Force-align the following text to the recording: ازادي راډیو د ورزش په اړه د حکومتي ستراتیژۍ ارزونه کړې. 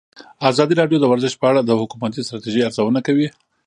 ازادي 0.51 0.73
راډیو 0.81 1.01
د 1.01 1.05
ورزش 1.11 1.33
په 1.37 1.45
اړه 1.51 1.61
د 1.63 1.71
حکومتي 1.81 2.21
ستراتیژۍ 2.27 2.61
ارزونه 2.63 2.99
کړې. 3.07 3.27